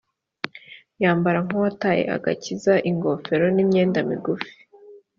[1.03, 4.51] yambara nk’uwataye agakiza ingofero n’imyenda migufi